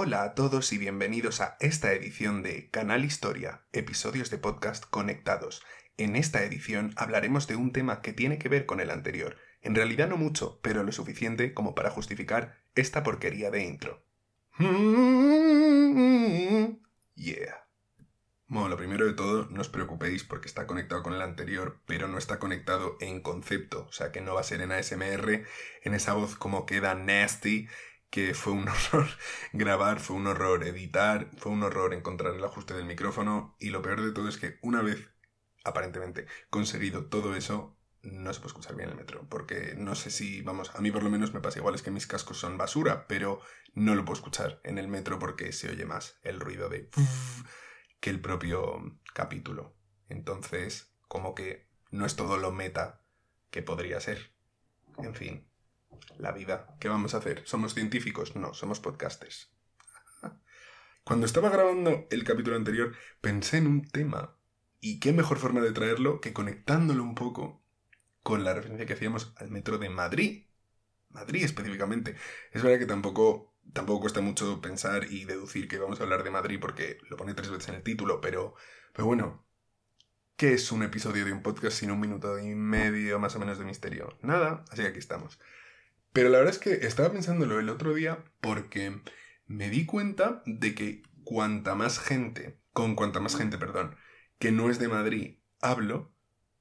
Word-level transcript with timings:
Hola 0.00 0.22
a 0.22 0.34
todos 0.36 0.72
y 0.72 0.78
bienvenidos 0.78 1.40
a 1.40 1.56
esta 1.58 1.92
edición 1.92 2.44
de 2.44 2.70
Canal 2.70 3.04
Historia, 3.04 3.62
episodios 3.72 4.30
de 4.30 4.38
podcast 4.38 4.84
conectados. 4.84 5.64
En 5.96 6.14
esta 6.14 6.44
edición 6.44 6.92
hablaremos 6.94 7.48
de 7.48 7.56
un 7.56 7.72
tema 7.72 8.00
que 8.00 8.12
tiene 8.12 8.38
que 8.38 8.48
ver 8.48 8.64
con 8.64 8.78
el 8.78 8.92
anterior. 8.92 9.38
En 9.60 9.74
realidad 9.74 10.08
no 10.08 10.16
mucho, 10.16 10.60
pero 10.62 10.84
lo 10.84 10.92
suficiente 10.92 11.52
como 11.52 11.74
para 11.74 11.90
justificar 11.90 12.54
esta 12.76 13.02
porquería 13.02 13.50
de 13.50 13.64
intro. 13.64 14.04
Yeah. 17.16 17.66
Bueno, 18.46 18.68
lo 18.68 18.76
primero 18.76 19.04
de 19.04 19.14
todo, 19.14 19.48
no 19.50 19.60
os 19.60 19.68
preocupéis 19.68 20.22
porque 20.22 20.46
está 20.46 20.68
conectado 20.68 21.02
con 21.02 21.12
el 21.12 21.22
anterior, 21.22 21.80
pero 21.86 22.06
no 22.06 22.18
está 22.18 22.38
conectado 22.38 22.98
en 23.00 23.20
concepto, 23.20 23.86
o 23.88 23.92
sea 23.92 24.12
que 24.12 24.20
no 24.20 24.34
va 24.34 24.42
a 24.42 24.44
ser 24.44 24.60
en 24.60 24.70
ASMR, 24.70 25.44
en 25.82 25.94
esa 25.94 26.12
voz 26.12 26.36
como 26.36 26.66
queda 26.66 26.94
nasty, 26.94 27.66
que 28.10 28.34
fue 28.34 28.52
un 28.52 28.68
horror 28.92 29.08
grabar, 29.52 30.00
fue 30.00 30.16
un 30.16 30.26
horror 30.26 30.64
editar, 30.64 31.30
fue 31.36 31.52
un 31.52 31.62
horror 31.62 31.94
encontrar 31.94 32.34
el 32.34 32.44
ajuste 32.44 32.74
del 32.74 32.86
micrófono 32.86 33.56
y 33.58 33.70
lo 33.70 33.82
peor 33.82 34.02
de 34.02 34.12
todo 34.12 34.28
es 34.28 34.38
que 34.38 34.58
una 34.62 34.82
vez, 34.82 35.10
aparentemente, 35.64 36.26
conseguido 36.50 37.06
todo 37.06 37.34
eso, 37.34 37.76
no 38.02 38.32
se 38.32 38.40
puede 38.40 38.48
escuchar 38.48 38.76
bien 38.76 38.90
el 38.90 38.96
metro, 38.96 39.26
porque 39.28 39.74
no 39.76 39.94
sé 39.94 40.10
si, 40.10 40.42
vamos, 40.42 40.74
a 40.74 40.80
mí 40.80 40.90
por 40.90 41.02
lo 41.02 41.10
menos 41.10 41.34
me 41.34 41.40
pasa 41.40 41.58
igual, 41.58 41.74
es 41.74 41.82
que 41.82 41.90
mis 41.90 42.06
cascos 42.06 42.38
son 42.38 42.56
basura, 42.56 43.06
pero 43.06 43.40
no 43.74 43.94
lo 43.94 44.04
puedo 44.04 44.18
escuchar 44.18 44.60
en 44.64 44.78
el 44.78 44.88
metro 44.88 45.18
porque 45.18 45.52
se 45.52 45.70
oye 45.70 45.84
más 45.84 46.18
el 46.22 46.40
ruido 46.40 46.68
de 46.68 46.90
que 48.00 48.10
el 48.10 48.20
propio 48.20 48.98
capítulo. 49.14 49.74
Entonces, 50.08 50.94
como 51.08 51.34
que 51.34 51.68
no 51.90 52.06
es 52.06 52.16
todo 52.16 52.38
lo 52.38 52.52
meta 52.52 53.02
que 53.50 53.62
podría 53.62 54.00
ser. 54.00 54.32
En 54.98 55.14
fin, 55.14 55.47
la 56.18 56.32
vida. 56.32 56.76
¿Qué 56.80 56.88
vamos 56.88 57.14
a 57.14 57.18
hacer? 57.18 57.42
¿Somos 57.46 57.74
científicos? 57.74 58.36
No, 58.36 58.54
somos 58.54 58.80
podcasters. 58.80 59.50
Cuando 61.04 61.26
estaba 61.26 61.50
grabando 61.50 62.06
el 62.10 62.24
capítulo 62.24 62.56
anterior, 62.56 62.94
pensé 63.20 63.58
en 63.58 63.66
un 63.66 63.88
tema. 63.88 64.36
Y 64.80 65.00
qué 65.00 65.12
mejor 65.12 65.38
forma 65.38 65.60
de 65.60 65.72
traerlo 65.72 66.20
que 66.20 66.32
conectándolo 66.32 67.02
un 67.02 67.14
poco 67.14 67.64
con 68.22 68.44
la 68.44 68.54
referencia 68.54 68.86
que 68.86 68.92
hacíamos 68.92 69.32
al 69.36 69.50
metro 69.50 69.78
de 69.78 69.88
Madrid. 69.88 70.46
Madrid 71.10 71.44
específicamente. 71.44 72.16
Es 72.52 72.62
verdad 72.62 72.78
que 72.78 72.86
tampoco, 72.86 73.56
tampoco 73.72 74.02
cuesta 74.02 74.20
mucho 74.20 74.60
pensar 74.60 75.10
y 75.10 75.24
deducir 75.24 75.68
que 75.68 75.78
vamos 75.78 76.00
a 76.00 76.04
hablar 76.04 76.22
de 76.22 76.30
Madrid 76.30 76.58
porque 76.60 76.98
lo 77.08 77.16
pone 77.16 77.34
tres 77.34 77.50
veces 77.50 77.68
en 77.70 77.76
el 77.76 77.82
título, 77.82 78.20
pero, 78.20 78.54
pero 78.92 79.06
bueno, 79.06 79.46
¿qué 80.36 80.54
es 80.54 80.70
un 80.70 80.82
episodio 80.82 81.24
de 81.24 81.32
un 81.32 81.42
podcast 81.42 81.78
sin 81.78 81.90
un 81.90 82.00
minuto 82.00 82.38
y 82.38 82.54
medio 82.54 83.18
más 83.18 83.34
o 83.34 83.38
menos 83.40 83.58
de 83.58 83.64
misterio? 83.64 84.16
Nada, 84.22 84.64
así 84.70 84.82
que 84.82 84.88
aquí 84.88 84.98
estamos. 84.98 85.38
Pero 86.12 86.28
la 86.28 86.38
verdad 86.38 86.54
es 86.54 86.60
que 86.60 86.86
estaba 86.86 87.12
pensándolo 87.12 87.58
el 87.58 87.68
otro 87.68 87.94
día 87.94 88.24
porque 88.40 89.00
me 89.46 89.70
di 89.70 89.86
cuenta 89.86 90.42
de 90.46 90.74
que 90.74 91.02
cuanta 91.24 91.74
más 91.74 91.98
gente, 91.98 92.60
con 92.72 92.94
cuanta 92.94 93.20
más 93.20 93.36
gente, 93.36 93.58
perdón, 93.58 93.96
que 94.38 94.52
no 94.52 94.70
es 94.70 94.78
de 94.78 94.88
Madrid 94.88 95.38
hablo, 95.60 96.14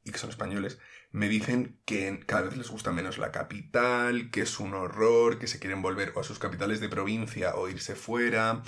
y 0.04 0.12
que 0.12 0.18
son 0.18 0.30
españoles, 0.30 0.80
me 1.12 1.30
dicen 1.30 1.80
que 1.86 2.20
cada 2.26 2.44
vez 2.44 2.58
les 2.58 2.70
gusta 2.70 2.92
menos 2.92 3.18
la 3.18 3.32
capital, 3.32 4.32
que 4.32 4.42
es 4.42 4.60
un 4.60 4.74
horror, 4.74 5.40
que 5.40 5.48
se 5.48 5.60
quieren 5.60 5.82
volver 5.82 6.14
o 6.16 6.20
a 6.20 6.24
sus 6.24 6.40
capitales 6.40 6.80
de 6.80 6.90
provincia 6.90 7.56
o 7.56 7.70
irse 7.70 7.96
fuera. 7.96 8.64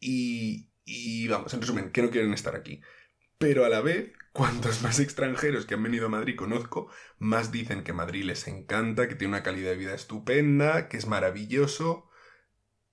Y, 0.00 0.70
y 0.84 1.28
vamos, 1.28 1.52
en 1.54 1.60
resumen, 1.60 1.90
que 1.90 2.02
no 2.02 2.10
quieren 2.10 2.32
estar 2.32 2.54
aquí. 2.54 2.80
Pero 3.38 3.64
a 3.64 3.68
la 3.68 3.80
vez, 3.80 4.12
cuantos 4.38 4.82
más 4.82 5.00
extranjeros 5.00 5.66
que 5.66 5.74
han 5.74 5.82
venido 5.82 6.06
a 6.06 6.10
Madrid 6.10 6.36
conozco, 6.36 6.88
más 7.18 7.50
dicen 7.50 7.82
que 7.82 7.92
Madrid 7.92 8.22
les 8.22 8.46
encanta, 8.46 9.08
que 9.08 9.16
tiene 9.16 9.34
una 9.34 9.42
calidad 9.42 9.70
de 9.70 9.76
vida 9.76 9.94
estupenda, 9.94 10.88
que 10.88 10.96
es 10.96 11.08
maravilloso 11.08 12.08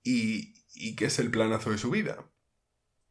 y, 0.02 0.96
que 0.96 1.04
es 1.04 1.20
el 1.20 1.30
planazo 1.30 1.70
de 1.70 1.78
su 1.78 1.90
vida. 1.90 2.28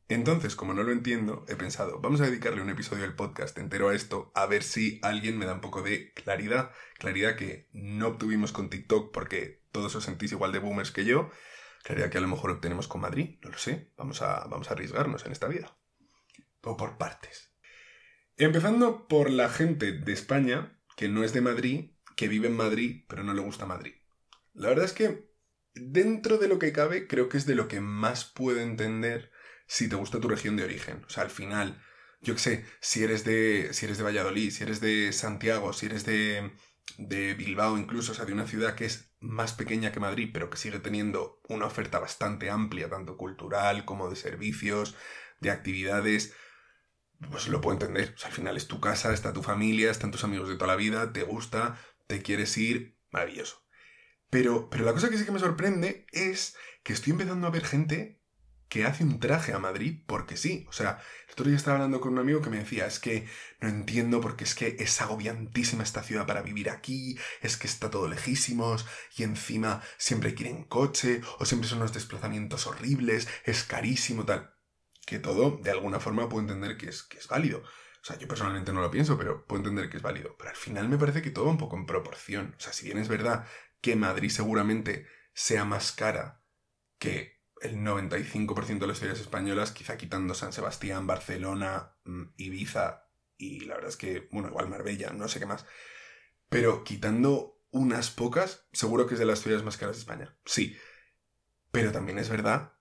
Entonces, 0.10 0.58
como 0.58 0.74
no 0.74 0.84
lo 0.84 0.92
entiendo, 0.92 1.46
he 1.48 1.56
pensado, 1.56 2.02
vamos 2.02 2.20
a 2.20 2.26
dedicarle 2.26 2.62
un 2.62 2.70
episodio 2.70 3.04
del 3.04 3.16
podcast 3.16 3.58
entero 3.58 3.88
a 3.88 3.96
esto, 3.96 4.34
a 4.36 4.46
ver 4.48 4.64
si 4.64 5.00
alguien 5.02 5.38
me 5.40 5.46
da 5.46 5.54
un 5.54 5.62
poco 5.62 5.82
de 5.82 6.12
claridad, 6.14 6.72
claridad 7.00 7.38
que 7.38 7.70
no 7.72 8.08
obtuvimos 8.08 8.52
con 8.52 8.70
TikTok 8.70 9.14
porque 9.14 9.64
todos 9.72 9.96
os 9.96 10.04
sentís 10.04 10.34
igual 10.34 10.52
de 10.52 10.60
boomers 10.60 10.92
que 10.92 11.06
yo, 11.06 11.32
claridad 11.84 12.10
que 12.10 12.18
a 12.18 12.22
lo 12.22 12.28
mejor 12.28 12.52
obtenemos 12.52 12.90
con 12.90 13.00
Madrid, 13.00 13.40
no 13.42 13.50
lo 13.50 13.58
sé, 13.58 13.94
vamos 13.96 14.22
a, 14.22 14.46
vamos 14.48 14.70
a 14.70 14.74
arriesgarnos 14.74 15.26
en 15.26 15.32
esta 15.32 15.48
vida. 15.48 15.78
O 16.62 16.76
por 16.76 16.98
partes. 16.98 17.55
Empezando 18.38 19.08
por 19.08 19.30
la 19.30 19.50
gente 19.50 19.94
de 19.94 20.12
España, 20.12 20.78
que 20.98 21.08
no 21.08 21.24
es 21.24 21.32
de 21.32 21.40
Madrid, 21.40 21.92
que 22.18 22.28
vive 22.28 22.48
en 22.48 22.56
Madrid, 22.58 23.06
pero 23.08 23.24
no 23.24 23.34
le 23.34 23.40
gusta 23.40 23.66
Madrid. 23.66 23.94
La 24.54 24.68
verdad 24.68 24.86
es 24.86 24.92
que, 24.92 25.32
dentro 25.74 26.38
de 26.38 26.50
lo 26.50 26.60
que 26.60 26.74
cabe, 26.74 27.08
creo 27.08 27.30
que 27.30 27.38
es 27.38 27.46
de 27.46 27.56
lo 27.56 27.70
que 27.70 27.80
más 27.80 28.26
puedo 28.26 28.60
entender 28.60 29.32
si 29.68 29.88
te 29.88 29.96
gusta 29.96 30.20
tu 30.20 30.28
región 30.28 30.58
de 30.58 30.66
origen. 30.66 31.04
O 31.06 31.10
sea, 31.10 31.24
al 31.24 31.30
final, 31.30 31.82
yo 32.20 32.34
qué 32.34 32.42
sé, 32.42 32.66
si 32.82 33.06
eres 33.06 33.24
de, 33.24 33.70
si 33.72 33.86
eres 33.86 33.98
de 33.98 34.04
Valladolid, 34.04 34.52
si 34.52 34.64
eres 34.64 34.82
de 34.82 35.14
Santiago, 35.14 35.72
si 35.72 35.86
eres 35.86 36.06
de, 36.06 36.52
de 36.98 37.36
Bilbao 37.36 37.78
incluso, 37.78 38.12
o 38.12 38.16
sea, 38.16 38.26
de 38.26 38.34
una 38.34 38.48
ciudad 38.48 38.76
que 38.76 38.86
es 38.86 39.16
más 39.22 39.54
pequeña 39.54 39.94
que 39.94 40.02
Madrid, 40.02 40.32
pero 40.34 40.50
que 40.50 40.58
sigue 40.58 40.80
teniendo 40.80 41.40
una 41.48 41.68
oferta 41.68 42.00
bastante 42.00 42.50
amplia, 42.50 42.90
tanto 42.90 43.16
cultural 43.16 43.86
como 43.86 44.10
de 44.10 44.18
servicios, 44.18 44.94
de 45.40 45.52
actividades, 45.52 46.34
pues 47.32 47.48
lo 47.48 47.62
puedo 47.62 47.74
entender. 47.74 48.16
Al 48.24 48.32
final 48.32 48.58
es 48.58 48.68
tu 48.68 48.80
casa, 48.80 49.14
está 49.14 49.34
tu 49.34 49.44
familia, 49.44 49.92
están 49.92 50.12
tus 50.12 50.24
amigos 50.24 50.50
de 50.50 50.56
toda 50.56 50.68
la 50.68 50.76
vida, 50.76 51.14
te 51.14 51.24
gusta, 51.24 51.80
te 52.08 52.22
quieres 52.22 52.58
ir, 52.58 52.98
maravilloso. 53.12 53.64
Pero, 54.30 54.70
pero 54.70 54.86
la 54.86 54.94
cosa 54.94 55.10
que 55.10 55.18
sí 55.18 55.26
que 55.26 55.32
me 55.32 55.40
sorprende 55.40 56.08
es 56.12 56.56
que 56.84 56.94
estoy 56.94 57.12
empezando 57.12 57.48
a 57.48 57.52
ver 57.52 57.66
gente 57.66 58.22
que 58.68 58.86
hace 58.86 59.04
un 59.04 59.20
traje 59.20 59.54
a 59.54 59.60
Madrid 59.60 60.04
porque 60.06 60.38
sí. 60.38 60.66
O 60.68 60.74
sea, 60.74 61.00
el 61.28 61.34
otro 61.34 61.46
día 61.46 61.56
estaba 61.56 61.78
hablando 61.78 62.02
con 62.02 62.14
un 62.14 62.20
amigo 62.20 62.42
que 62.42 62.50
me 62.50 62.60
decía, 62.60 62.86
es 62.88 63.00
que 63.00 63.28
no 63.62 63.70
entiendo 63.70 64.22
porque 64.22 64.44
es 64.44 64.56
que 64.56 64.76
es 64.80 65.02
agobiantísima 65.02 65.84
esta 65.84 66.04
ciudad 66.04 66.26
para 66.26 66.42
vivir 66.42 66.70
aquí, 66.70 67.18
es 67.42 67.58
que 67.58 67.68
está 67.68 67.90
todo 67.90 68.08
lejísimos 68.08 68.86
y 69.16 69.24
encima 69.24 69.82
siempre 69.98 70.30
hay 70.30 70.36
que 70.36 70.44
ir 70.44 70.50
en 70.50 70.64
coche 70.64 71.22
o 71.40 71.46
siempre 71.46 71.70
son 71.70 71.80
unos 71.80 71.94
desplazamientos 71.94 72.68
horribles, 72.68 73.28
es 73.46 73.64
carísimo, 73.64 74.26
tal. 74.26 74.55
Que 75.06 75.20
todo, 75.20 75.60
de 75.62 75.72
alguna 75.72 76.00
forma, 76.00 76.30
puedo 76.30 76.42
entender 76.42 76.78
que 76.78 76.90
es, 76.90 77.04
que 77.04 77.18
es 77.18 77.28
válido. 77.28 77.60
O 77.60 78.08
sea, 78.08 78.18
yo 78.18 78.28
personalmente 78.28 78.72
no 78.72 78.82
lo 78.82 78.92
pienso, 78.92 79.18
pero 79.18 79.46
puedo 79.46 79.62
entender 79.62 79.90
que 79.90 79.98
es 79.98 80.04
válido. 80.04 80.36
Pero 80.38 80.52
al 80.52 80.56
final 80.56 80.90
me 80.90 80.98
parece 80.98 81.22
que 81.22 81.32
todo 81.32 81.50
un 81.50 81.58
poco 81.58 81.76
en 81.76 81.86
proporción. 81.86 82.56
O 82.58 82.60
sea, 82.60 82.74
si 82.74 82.86
bien 82.86 82.98
es 82.98 83.08
verdad 83.08 83.48
que 83.82 83.96
Madrid 83.96 84.30
seguramente 84.30 85.08
sea 85.34 85.66
más 85.66 85.92
cara 85.92 86.44
que 87.00 87.42
el 87.62 87.78
95% 87.78 88.80
de 88.80 88.88
las 88.88 89.00
ciudades 89.00 89.22
españolas, 89.22 89.72
quizá 89.72 89.98
quitando 89.98 90.34
San 90.34 90.54
Sebastián, 90.54 91.08
Barcelona, 91.08 91.96
mm, 92.04 92.24
Ibiza 92.38 93.10
y 93.38 93.62
la 93.62 93.76
verdad 93.76 93.90
es 93.90 93.98
que, 93.98 94.28
bueno, 94.32 94.50
igual 94.50 94.70
Marbella, 94.70 95.12
no 95.12 95.28
sé 95.28 95.40
qué 95.40 95.46
más. 95.46 95.66
Pero 96.50 96.84
quitando 96.84 97.64
unas 97.72 98.12
pocas, 98.12 98.68
seguro 98.72 99.08
que 99.08 99.16
es 99.16 99.20
de 99.20 99.26
las 99.26 99.40
ciudades 99.40 99.66
más 99.66 99.78
caras 99.78 99.96
de 99.96 100.02
España. 100.02 100.38
Sí. 100.46 100.78
Pero 101.72 101.92
también 101.92 102.18
es 102.20 102.30
verdad 102.30 102.74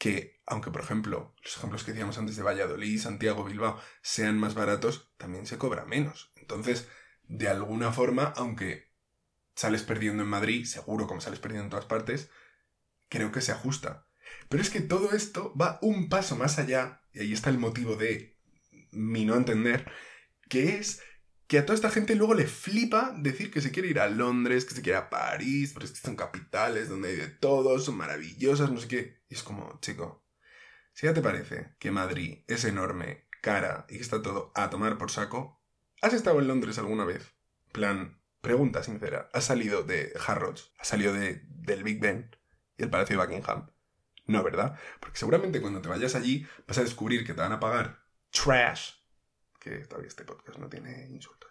que, 0.00 0.40
aunque 0.46 0.70
por 0.70 0.80
ejemplo, 0.80 1.34
los 1.44 1.58
ejemplos 1.58 1.84
que 1.84 1.92
decíamos 1.92 2.16
antes 2.16 2.34
de 2.34 2.42
Valladolid, 2.42 2.98
Santiago, 2.98 3.44
Bilbao, 3.44 3.78
sean 4.00 4.38
más 4.38 4.54
baratos, 4.54 5.12
también 5.18 5.46
se 5.46 5.58
cobra 5.58 5.84
menos. 5.84 6.32
Entonces, 6.36 6.88
de 7.24 7.48
alguna 7.48 7.92
forma, 7.92 8.32
aunque 8.34 8.94
sales 9.54 9.82
perdiendo 9.82 10.22
en 10.22 10.30
Madrid, 10.30 10.64
seguro 10.64 11.06
como 11.06 11.20
sales 11.20 11.38
perdiendo 11.38 11.64
en 11.64 11.70
todas 11.70 11.84
partes, 11.84 12.30
creo 13.10 13.30
que 13.30 13.42
se 13.42 13.52
ajusta. 13.52 14.06
Pero 14.48 14.62
es 14.62 14.70
que 14.70 14.80
todo 14.80 15.12
esto 15.12 15.54
va 15.54 15.78
un 15.82 16.08
paso 16.08 16.34
más 16.34 16.58
allá, 16.58 17.02
y 17.12 17.20
ahí 17.20 17.34
está 17.34 17.50
el 17.50 17.58
motivo 17.58 17.96
de 17.96 18.38
mi 18.92 19.26
no 19.26 19.36
entender, 19.36 19.92
que 20.48 20.76
es 20.76 21.02
que 21.50 21.58
a 21.58 21.66
toda 21.66 21.74
esta 21.74 21.90
gente 21.90 22.14
luego 22.14 22.34
le 22.34 22.46
flipa 22.46 23.12
decir 23.18 23.50
que 23.50 23.60
se 23.60 23.72
quiere 23.72 23.88
ir 23.88 23.98
a 23.98 24.08
Londres, 24.08 24.64
que 24.64 24.72
se 24.72 24.82
quiere 24.82 24.98
a 24.98 25.10
París, 25.10 25.72
porque 25.72 25.88
son 25.88 26.14
capitales 26.14 26.88
donde 26.88 27.08
hay 27.08 27.16
de 27.16 27.26
todo, 27.26 27.76
son 27.80 27.96
maravillosas, 27.96 28.70
no 28.70 28.78
sé 28.78 28.86
qué. 28.86 29.24
Y 29.28 29.34
es 29.34 29.42
como, 29.42 29.80
chico, 29.80 30.24
si 30.92 31.08
ya 31.08 31.12
te 31.12 31.22
parece 31.22 31.74
que 31.80 31.90
Madrid 31.90 32.44
es 32.46 32.64
enorme, 32.64 33.26
cara 33.42 33.84
y 33.88 33.96
que 33.96 34.00
está 34.00 34.22
todo 34.22 34.52
a 34.54 34.70
tomar 34.70 34.96
por 34.96 35.10
saco, 35.10 35.60
¿has 36.00 36.14
estado 36.14 36.38
en 36.38 36.46
Londres 36.46 36.78
alguna 36.78 37.04
vez? 37.04 37.34
Plan, 37.72 38.22
pregunta 38.40 38.84
sincera, 38.84 39.28
¿has 39.32 39.46
salido 39.46 39.82
de 39.82 40.12
Harrods? 40.24 40.72
¿Has 40.78 40.86
salido 40.86 41.12
de, 41.12 41.42
del 41.48 41.82
Big 41.82 41.98
Ben 41.98 42.30
y 42.78 42.84
el 42.84 42.90
Palacio 42.90 43.18
de 43.18 43.26
Buckingham? 43.26 43.72
No, 44.24 44.44
¿verdad? 44.44 44.78
Porque 45.00 45.18
seguramente 45.18 45.60
cuando 45.60 45.80
te 45.80 45.88
vayas 45.88 46.14
allí 46.14 46.46
vas 46.68 46.78
a 46.78 46.84
descubrir 46.84 47.26
que 47.26 47.34
te 47.34 47.40
van 47.40 47.50
a 47.50 47.58
pagar 47.58 48.04
trash, 48.30 48.92
que 49.60 49.70
todavía 49.86 50.08
este 50.08 50.24
podcast 50.24 50.58
no 50.58 50.68
tiene 50.68 51.06
insultos. 51.08 51.50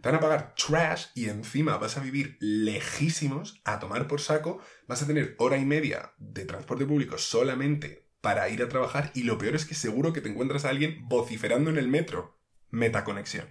Te 0.00 0.08
van 0.08 0.16
a 0.16 0.20
pagar 0.20 0.54
trash 0.54 1.06
y 1.14 1.28
encima 1.28 1.76
vas 1.76 1.96
a 1.96 2.00
vivir 2.00 2.36
lejísimos 2.40 3.60
a 3.64 3.78
tomar 3.78 4.08
por 4.08 4.20
saco. 4.20 4.60
Vas 4.88 5.02
a 5.02 5.06
tener 5.06 5.36
hora 5.38 5.58
y 5.58 5.64
media 5.64 6.14
de 6.18 6.44
transporte 6.44 6.86
público 6.86 7.18
solamente 7.18 8.08
para 8.20 8.48
ir 8.48 8.62
a 8.62 8.68
trabajar 8.68 9.12
y 9.14 9.24
lo 9.24 9.38
peor 9.38 9.54
es 9.54 9.64
que 9.64 9.74
seguro 9.74 10.12
que 10.12 10.20
te 10.20 10.28
encuentras 10.28 10.64
a 10.64 10.70
alguien 10.70 11.08
vociferando 11.08 11.70
en 11.70 11.76
el 11.76 11.88
metro. 11.88 12.40
Metaconexión. 12.70 13.48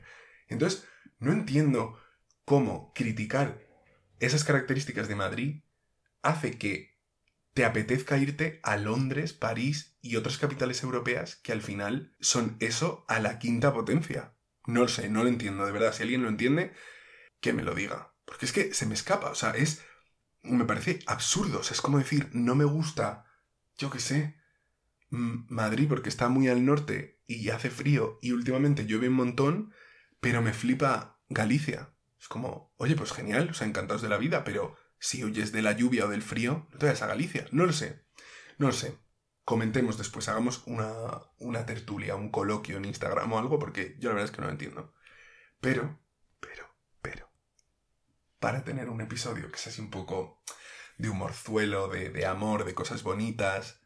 Entonces, 0.48 0.86
no 1.20 1.32
entiendo 1.32 1.98
cómo 2.44 2.92
criticar 2.94 3.62
esas 4.20 4.44
características 4.44 5.08
de 5.08 5.16
Madrid 5.16 5.64
hace 6.22 6.58
que 6.58 6.98
te 7.54 7.66
apetezca 7.66 8.18
irte 8.18 8.60
a 8.64 8.78
Londres, 8.78 9.34
París 9.34 9.91
y 10.02 10.16
otras 10.16 10.38
capitales 10.38 10.84
europeas 10.84 11.36
que 11.38 11.52
al 11.52 11.62
final 11.62 12.16
son 12.20 12.58
eso 12.60 13.06
a 13.08 13.20
la 13.20 13.40
quinta 13.40 13.74
potencia. 13.74 14.36
No 14.66 14.82
lo 14.82 14.88
sé, 14.88 15.10
no 15.10 15.24
lo 15.24 15.30
entiendo, 15.30 15.66
de 15.66 15.72
verdad. 15.72 15.94
Si 15.94 16.04
alguien 16.04 16.24
lo 16.24 16.30
entiende, 16.30 16.74
que 17.40 17.54
me 17.54 17.64
lo 17.64 17.76
diga. 17.76 18.14
Porque 18.26 18.46
es 18.46 18.54
que 18.54 18.74
se 18.74 18.86
me 18.86 18.94
escapa, 18.94 19.30
o 19.30 19.36
sea, 19.36 19.52
es... 19.52 19.84
Me 20.44 20.66
parece 20.66 21.00
absurdo, 21.06 21.62
es 21.62 21.82
como 21.82 22.00
decir, 22.00 22.30
no 22.34 22.56
me 22.56 22.66
gusta, 22.66 23.26
yo 23.78 23.92
qué 23.92 24.00
sé, 24.00 24.42
Madrid 25.12 25.88
porque 25.88 26.10
está 26.10 26.30
muy 26.30 26.48
al 26.48 26.66
norte 26.66 27.22
y 27.28 27.50
hace 27.50 27.70
frío 27.70 28.18
y 28.22 28.32
últimamente 28.32 28.86
llueve 28.86 29.10
un 29.10 29.16
montón, 29.16 29.74
pero 30.20 30.42
me 30.42 30.54
flipa 30.54 31.22
Galicia. 31.30 31.94
Es 32.20 32.28
como, 32.28 32.74
oye, 32.78 32.96
pues 32.96 33.12
genial, 33.12 33.50
o 33.52 33.54
sea, 33.54 33.68
encantados 33.68 34.02
de 34.02 34.10
la 34.10 34.18
vida, 34.18 34.44
pero 34.44 34.76
si 35.00 35.24
huyes 35.24 35.52
de 35.52 35.62
la 35.62 35.74
lluvia 35.74 36.06
o 36.06 36.10
del 36.10 36.22
frío, 36.22 36.68
no 36.72 36.78
te 36.78 36.86
vayas 36.88 37.02
a 37.02 37.08
Galicia. 37.08 37.48
No 37.52 37.66
lo 37.66 37.74
sé, 37.74 38.06
no 38.58 38.68
lo 38.68 38.74
sé. 38.74 38.98
Comentemos 39.44 39.98
después, 39.98 40.30
hagamos 40.30 40.64
una, 40.66 40.94
una 41.40 41.66
tertulia, 41.66 42.16
un 42.16 42.30
coloquio 42.30 42.78
en 42.78 42.86
Instagram 42.86 43.34
o 43.34 43.40
algo, 43.40 43.60
porque 43.60 43.96
yo 44.00 44.10
la 44.10 44.16
verdad 44.16 44.30
es 44.30 44.36
que 44.36 44.42
no 44.42 44.48
lo 44.48 44.54
entiendo. 44.54 44.94
Pero, 45.60 46.00
pero, 46.40 46.76
pero, 47.02 47.32
para 48.40 48.64
tener 48.64 48.90
un 48.90 49.02
episodio 49.02 49.52
que 49.52 49.58
sea 49.58 49.72
así 49.72 49.82
un 49.82 49.90
poco 49.90 50.44
de 50.98 51.10
humorzuelo, 51.10 51.88
de, 51.88 52.10
de 52.10 52.26
amor, 52.26 52.66
de 52.66 52.76
cosas 52.76 53.04
bonitas, 53.04 53.82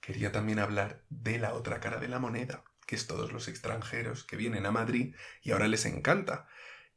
quería 0.00 0.32
también 0.32 0.60
hablar 0.60 1.04
de 1.08 1.38
la 1.38 1.54
otra 1.54 1.80
cara 1.80 1.98
de 1.98 2.08
la 2.08 2.20
moneda, 2.20 2.64
que 2.86 2.94
es 2.94 3.06
todos 3.06 3.32
los 3.32 3.48
extranjeros 3.48 4.24
que 4.24 4.36
vienen 4.36 4.66
a 4.66 4.70
Madrid 4.70 5.14
y 5.42 5.50
ahora 5.50 5.66
les 5.66 5.84
encanta 5.84 6.48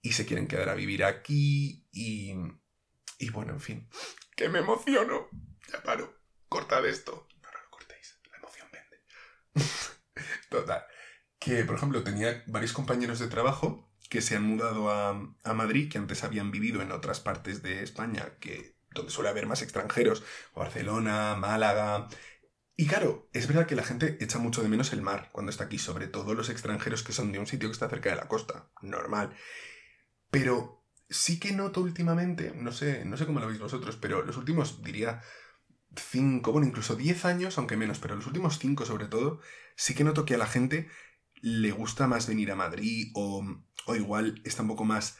y 0.01 0.13
se 0.13 0.25
quieren 0.25 0.47
quedar 0.47 0.69
a 0.69 0.75
vivir 0.75 1.03
aquí 1.03 1.87
y... 1.91 2.35
Y 3.21 3.31
bueno, 3.31 3.51
en 3.51 3.59
fin, 3.59 3.89
que 4.39 4.47
me 4.47 4.59
emociono. 4.59 5.27
Ya 5.69 5.83
paro. 5.83 6.17
Cortad 6.47 6.85
esto. 6.85 7.27
No, 7.41 7.51
no 7.51 7.59
lo 7.61 7.69
cortéis. 7.69 8.21
La 8.31 8.37
emoción 8.37 8.69
vende. 8.71 9.03
Total. 10.49 10.83
Que, 11.39 11.63
por 11.63 11.75
ejemplo, 11.75 12.03
tenía 12.03 12.43
varios 12.47 12.73
compañeros 12.73 13.19
de 13.19 13.27
trabajo 13.27 13.89
que 14.09 14.21
se 14.21 14.35
han 14.35 14.43
mudado 14.43 14.89
a, 14.89 15.09
a 15.43 15.53
Madrid, 15.53 15.89
que 15.91 15.97
antes 15.97 16.23
habían 16.23 16.51
vivido 16.51 16.81
en 16.81 16.91
otras 16.91 17.19
partes 17.19 17.61
de 17.61 17.83
España, 17.83 18.37
que 18.39 18.75
donde 18.91 19.11
suele 19.11 19.29
haber 19.29 19.45
más 19.45 19.61
extranjeros, 19.61 20.23
Barcelona, 20.55 21.35
Málaga, 21.35 22.07
y 22.79 22.87
claro, 22.87 23.27
es 23.33 23.45
verdad 23.45 23.67
que 23.67 23.75
la 23.75 23.83
gente 23.83 24.17
echa 24.21 24.39
mucho 24.39 24.63
de 24.63 24.69
menos 24.69 24.93
el 24.93 25.01
mar 25.01 25.31
cuando 25.33 25.49
está 25.49 25.65
aquí, 25.65 25.77
sobre 25.77 26.07
todo 26.07 26.33
los 26.33 26.49
extranjeros 26.49 27.03
que 27.03 27.11
son 27.11 27.33
de 27.33 27.37
un 27.37 27.45
sitio 27.45 27.67
que 27.67 27.73
está 27.73 27.89
cerca 27.89 28.09
de 28.09 28.15
la 28.15 28.29
costa, 28.29 28.71
normal. 28.81 29.35
Pero 30.31 30.85
sí 31.09 31.41
que 31.41 31.51
noto 31.51 31.81
últimamente, 31.81 32.53
no 32.55 32.71
sé, 32.71 33.03
no 33.03 33.17
sé 33.17 33.25
cómo 33.25 33.41
lo 33.41 33.47
veis 33.47 33.59
vosotros, 33.59 33.97
pero 33.97 34.23
los 34.23 34.37
últimos, 34.37 34.81
diría, 34.81 35.21
cinco, 35.95 36.51
bueno, 36.51 36.67
incluso 36.67 36.95
diez 36.95 37.25
años, 37.25 37.57
aunque 37.57 37.77
menos, 37.77 37.99
pero 37.99 38.15
los 38.15 38.27
últimos 38.27 38.59
cinco 38.59 38.85
sobre 38.85 39.07
todo, 39.07 39.39
sí 39.75 39.95
que 39.95 40.03
noto 40.03 40.25
que 40.25 40.35
a 40.35 40.37
la 40.37 40.47
gente 40.47 40.87
le 41.41 41.71
gusta 41.71 42.07
más 42.07 42.27
venir 42.27 42.51
a 42.51 42.55
Madrid 42.55 43.11
o, 43.15 43.45
o 43.85 43.95
igual 43.95 44.41
está 44.45 44.63
un 44.63 44.69
poco 44.69 44.85
más 44.85 45.17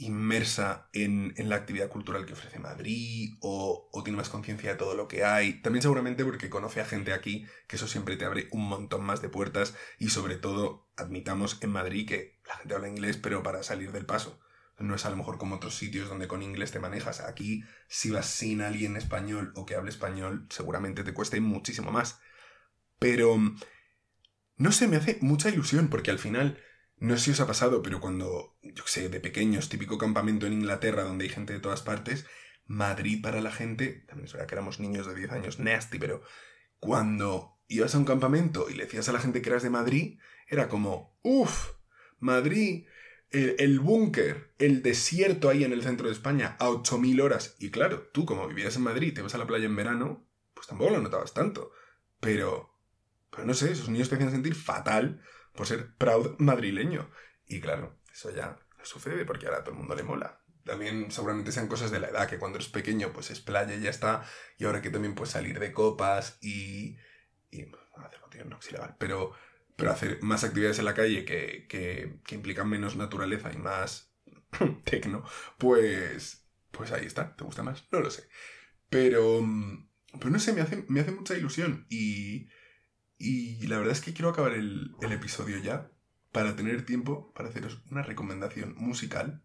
inmersa 0.00 0.88
en, 0.94 1.34
la 1.36 1.56
actividad 1.56 1.90
cultural 1.90 2.24
que 2.24 2.32
ofrece 2.32 2.58
Madrid 2.58 3.34
o, 3.40 3.90
tiene 4.02 4.16
más 4.16 4.30
conciencia 4.30 4.70
de 4.70 4.76
todo 4.76 4.94
lo 4.94 5.08
que 5.08 5.24
hay. 5.24 5.60
También 5.60 5.82
seguramente 5.82 6.24
porque 6.24 6.48
conoce 6.48 6.80
a 6.80 6.86
gente 6.86 7.12
aquí, 7.12 7.46
que 7.68 7.76
eso 7.76 7.86
siempre 7.86 8.16
te 8.16 8.24
abre 8.24 8.48
un 8.50 8.66
montón 8.66 9.04
más 9.04 9.20
de 9.20 9.28
puertas 9.28 9.74
y 9.98 10.08
sobre 10.08 10.36
todo 10.36 10.88
admitamos 10.96 11.58
en 11.62 11.70
Madrid 11.70 12.08
que 12.08 12.40
la 12.46 12.56
gente 12.56 12.74
habla 12.74 12.88
inglés 12.88 13.18
pero 13.18 13.42
para 13.42 13.62
salir 13.62 13.92
del 13.92 14.06
paso. 14.06 14.40
No 14.80 14.94
es 14.94 15.04
a 15.06 15.10
lo 15.10 15.16
mejor 15.16 15.38
como 15.38 15.56
otros 15.56 15.76
sitios 15.76 16.08
donde 16.08 16.26
con 16.26 16.42
inglés 16.42 16.72
te 16.72 16.80
manejas. 16.80 17.20
Aquí, 17.20 17.62
si 17.86 18.10
vas 18.10 18.26
sin 18.26 18.62
alguien 18.62 18.96
español 18.96 19.52
o 19.54 19.66
que 19.66 19.76
hable 19.76 19.90
español, 19.90 20.46
seguramente 20.50 21.04
te 21.04 21.14
cueste 21.14 21.40
muchísimo 21.40 21.92
más. 21.92 22.20
Pero, 22.98 23.38
no 24.56 24.72
sé, 24.72 24.88
me 24.88 24.96
hace 24.96 25.18
mucha 25.20 25.50
ilusión 25.50 25.88
porque 25.88 26.10
al 26.10 26.18
final 26.18 26.58
no 27.00 27.16
sé 27.16 27.24
si 27.24 27.30
os 27.30 27.40
ha 27.40 27.46
pasado, 27.46 27.82
pero 27.82 27.98
cuando, 27.98 28.58
yo 28.62 28.84
sé, 28.86 29.08
de 29.08 29.20
pequeños, 29.20 29.70
típico 29.70 29.96
campamento 29.96 30.46
en 30.46 30.52
Inglaterra 30.52 31.02
donde 31.02 31.24
hay 31.24 31.30
gente 31.30 31.54
de 31.54 31.60
todas 31.60 31.80
partes, 31.80 32.26
Madrid 32.66 33.22
para 33.22 33.40
la 33.40 33.50
gente, 33.50 34.04
también 34.06 34.26
es 34.26 34.32
verdad 34.34 34.46
que 34.46 34.54
éramos 34.54 34.80
niños 34.80 35.06
de 35.06 35.14
10 35.14 35.32
años, 35.32 35.58
nasty, 35.58 35.98
pero 35.98 36.22
cuando 36.78 37.58
ibas 37.68 37.94
a 37.94 37.98
un 37.98 38.04
campamento 38.04 38.68
y 38.68 38.74
le 38.74 38.84
decías 38.84 39.08
a 39.08 39.12
la 39.12 39.18
gente 39.18 39.40
que 39.40 39.48
eras 39.48 39.62
de 39.62 39.70
Madrid, 39.70 40.18
era 40.46 40.68
como, 40.68 41.18
uff, 41.22 41.70
Madrid, 42.18 42.86
el, 43.30 43.56
el 43.58 43.80
búnker, 43.80 44.52
el 44.58 44.82
desierto 44.82 45.48
ahí 45.48 45.64
en 45.64 45.72
el 45.72 45.82
centro 45.82 46.06
de 46.06 46.12
España, 46.12 46.56
a 46.58 46.68
8.000 46.68 47.20
horas. 47.22 47.56
Y 47.58 47.70
claro, 47.70 48.08
tú 48.12 48.24
como 48.24 48.48
vivías 48.48 48.76
en 48.76 48.82
Madrid, 48.82 49.14
te 49.14 49.22
vas 49.22 49.34
a 49.34 49.38
la 49.38 49.46
playa 49.46 49.66
en 49.66 49.76
verano, 49.76 50.26
pues 50.54 50.66
tampoco 50.66 50.90
lo 50.90 51.00
notabas 51.00 51.34
tanto. 51.34 51.72
Pero, 52.20 52.76
pero 53.30 53.44
no 53.44 53.54
sé, 53.54 53.72
esos 53.72 53.88
niños 53.88 54.08
te 54.08 54.16
hacían 54.16 54.30
sentir 54.30 54.54
fatal 54.54 55.22
por 55.54 55.66
ser 55.66 55.94
proud 55.96 56.36
madrileño. 56.38 57.10
Y 57.46 57.60
claro, 57.60 57.98
eso 58.12 58.30
ya 58.34 58.58
no 58.78 58.84
sucede 58.84 59.24
porque 59.24 59.46
ahora 59.46 59.58
a 59.58 59.64
todo 59.64 59.72
el 59.72 59.78
mundo 59.78 59.94
le 59.94 60.02
mola. 60.02 60.42
También 60.64 61.10
seguramente 61.10 61.52
sean 61.52 61.68
cosas 61.68 61.90
de 61.90 62.00
la 62.00 62.08
edad, 62.08 62.28
que 62.28 62.38
cuando 62.38 62.58
eres 62.58 62.68
pequeño 62.68 63.12
pues 63.12 63.30
es 63.30 63.40
playa 63.40 63.74
y 63.74 63.80
ya 63.80 63.90
está, 63.90 64.24
y 64.58 64.64
ahora 64.64 64.82
que 64.82 64.90
también 64.90 65.14
puedes 65.14 65.32
salir 65.32 65.58
de 65.58 65.72
copas 65.72 66.38
y... 66.40 66.98
y 67.50 67.62
hacer 68.04 68.20
no 68.46 68.58
es 68.58 68.68
ilegal, 68.68 68.96
pero, 68.98 69.32
pero 69.80 69.92
hacer 69.92 70.18
más 70.22 70.44
actividades 70.44 70.78
en 70.78 70.84
la 70.84 70.94
calle 70.94 71.24
que, 71.24 71.66
que, 71.68 72.34
implican 72.34 72.68
menos 72.68 72.96
naturaleza 72.96 73.50
y 73.52 73.56
más 73.56 74.12
tecno, 74.84 75.24
pues, 75.58 76.46
pues 76.70 76.92
ahí 76.92 77.06
está, 77.06 77.34
¿te 77.34 77.44
gusta 77.44 77.62
más? 77.62 77.88
No 77.90 78.00
lo 78.00 78.10
sé. 78.10 78.28
Pero, 78.90 79.42
pero 80.18 80.30
no 80.30 80.38
sé, 80.38 80.52
me 80.52 80.60
hace, 80.60 80.84
me 80.88 81.00
hace 81.00 81.12
mucha 81.12 81.34
ilusión 81.34 81.86
y, 81.88 82.48
y 83.18 83.66
la 83.68 83.78
verdad 83.78 83.92
es 83.92 84.02
que 84.02 84.12
quiero 84.12 84.28
acabar 84.28 84.52
el, 84.52 84.94
episodio 85.00 85.58
ya 85.58 85.90
para 86.30 86.56
tener 86.56 86.84
tiempo 86.84 87.32
para 87.32 87.48
haceros 87.48 87.82
una 87.90 88.02
recomendación 88.02 88.74
musical 88.76 89.42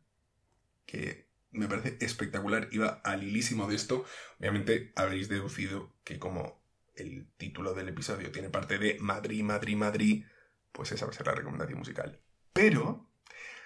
que 0.85 1.29
me 1.51 1.67
parece 1.67 1.97
espectacular. 2.01 2.67
Iba 2.71 3.01
al 3.03 3.23
hilísimo 3.23 3.67
de 3.67 3.75
esto. 3.75 4.03
Obviamente 4.39 4.91
habréis 4.95 5.29
deducido 5.29 5.95
que 6.03 6.19
como 6.19 6.64
el 6.95 7.27
título 7.37 7.73
del 7.73 7.89
episodio 7.89 8.31
tiene 8.31 8.49
parte 8.49 8.77
de 8.77 8.97
Madrid, 8.99 9.43
Madrid, 9.43 9.75
Madrid, 9.75 10.25
pues 10.71 10.91
esa 10.91 11.05
va 11.05 11.11
a 11.11 11.15
ser 11.15 11.27
la 11.27 11.35
recomendación 11.35 11.79
musical. 11.79 12.21
Pero, 12.53 13.09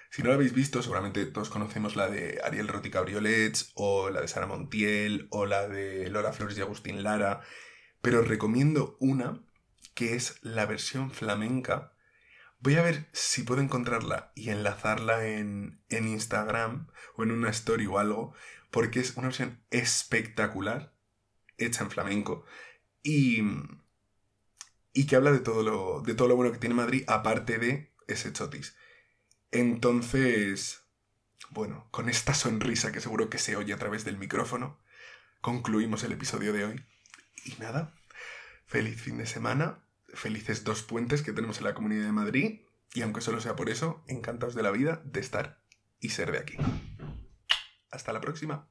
si 0.10 0.24
no 0.24 0.30
la 0.30 0.36
habéis 0.36 0.54
visto, 0.54 0.82
seguramente 0.82 1.26
todos 1.26 1.50
conocemos 1.50 1.96
la 1.96 2.10
de 2.10 2.40
Ariel 2.44 2.68
Roti 2.68 2.90
Cabriolets, 2.90 3.72
o 3.76 4.10
la 4.10 4.22
de 4.22 4.28
Sara 4.28 4.48
Montiel, 4.48 5.28
o 5.30 5.46
la 5.46 5.68
de 5.68 6.10
Lola 6.10 6.34
Flores 6.34 6.58
y 6.58 6.62
Agustín 6.62 7.04
Lara. 7.04 7.42
Pero 8.02 8.22
recomiendo 8.22 8.98
una 9.00 9.44
que 9.94 10.16
es 10.16 10.40
la 10.42 10.66
versión 10.66 11.12
flamenca. 11.12 11.94
Voy 12.60 12.76
a 12.76 12.82
ver 12.82 13.10
si 13.14 13.44
puedo 13.44 13.62
encontrarla 13.62 14.32
y 14.36 14.50
enlazarla 14.50 15.28
en, 15.28 15.82
en 15.90 16.08
Instagram 16.08 16.88
o 17.16 17.24
en 17.24 17.32
una 17.32 17.50
story 17.50 17.86
o 17.86 18.00
algo, 18.00 18.34
porque 18.72 19.00
es 19.00 19.16
una 19.18 19.28
versión 19.28 19.64
espectacular, 19.72 20.94
hecha 21.58 21.84
en 21.84 21.92
flamenco, 21.92 22.46
y, 23.10 23.42
y 24.94 25.08
que 25.08 25.16
habla 25.16 25.32
de 25.32 25.40
todo, 25.40 25.64
lo, 25.64 26.02
de 26.02 26.14
todo 26.14 26.28
lo 26.28 26.36
bueno 26.36 26.52
que 26.52 26.60
tiene 26.60 26.76
Madrid, 26.76 27.04
aparte 27.08 27.58
de 27.58 27.92
ese 28.08 28.32
chotis. 28.34 28.76
Entonces, 29.52 30.84
bueno, 31.50 31.88
con 31.92 32.10
esta 32.10 32.34
sonrisa 32.34 32.92
que 32.92 33.02
seguro 33.02 33.30
que 33.30 33.40
se 33.40 33.56
oye 33.56 33.74
a 33.74 33.80
través 33.80 34.06
del 34.06 34.18
micrófono, 34.18 34.80
concluimos 35.42 36.04
el 36.04 36.12
episodio 36.12 36.54
de 36.54 36.66
hoy. 36.66 36.86
Y 37.46 37.56
nada, 37.60 37.96
feliz 38.66 39.02
fin 39.02 39.18
de 39.18 39.26
semana 39.26 39.84
felices 40.14 40.64
dos 40.64 40.84
puentes 40.84 41.22
que 41.22 41.34
tenemos 41.34 41.60
en 41.60 41.66
la 41.66 41.74
Comunidad 41.74 42.06
de 42.06 42.12
Madrid 42.12 42.62
y 42.94 43.02
aunque 43.02 43.22
solo 43.22 43.40
sea 43.40 43.56
por 43.56 43.70
eso, 43.70 44.04
encantados 44.08 44.56
de 44.56 44.64
la 44.64 44.72
vida 44.72 45.02
de 45.06 45.20
estar 45.20 45.62
y 46.00 46.10
ser 46.10 46.32
de 46.32 46.40
aquí. 46.40 46.58
Hasta 47.92 48.14
la 48.14 48.22
próxima. 48.22 48.68